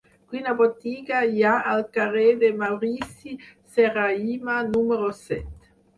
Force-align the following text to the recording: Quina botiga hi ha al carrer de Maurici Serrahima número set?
Quina 0.29 0.53
botiga 0.61 1.19
hi 1.33 1.43
ha 1.49 1.51
al 1.73 1.83
carrer 1.97 2.25
de 2.45 2.49
Maurici 2.63 3.37
Serrahima 3.77 4.57
número 4.71 5.13
set? 5.25 5.73